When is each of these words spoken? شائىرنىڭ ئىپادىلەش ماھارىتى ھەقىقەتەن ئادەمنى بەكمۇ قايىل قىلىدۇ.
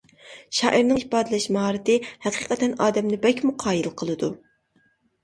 شائىرنىڭ 0.59 0.99
ئىپادىلەش 1.01 1.45
ماھارىتى 1.57 1.97
ھەقىقەتەن 2.27 2.73
ئادەمنى 2.87 3.21
بەكمۇ 3.27 3.53
قايىل 3.65 3.91
قىلىدۇ. 4.03 4.31